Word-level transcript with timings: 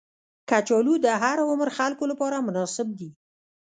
کچالو 0.49 0.93
د 1.05 1.07
هر 1.21 1.37
عمر 1.49 1.69
خلکو 1.77 2.03
لپاره 2.11 2.45
مناسب 2.47 2.87
دي 2.99 3.09